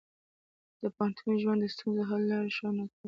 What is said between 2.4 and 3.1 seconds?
ښوونه کوي.